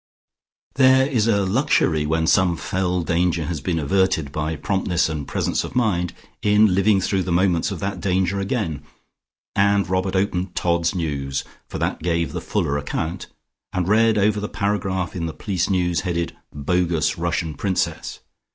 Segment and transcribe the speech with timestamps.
[0.77, 5.63] There is a luxury, when some fell danger has been averted by promptness and presence
[5.63, 8.81] of mind, in living through the moments of that danger again,
[9.55, 13.27] and Robert opened "Todd's News," for that gave the fuller account,
[13.73, 18.21] and read over the paragraph in the police news headed "Bogus Russian Princess."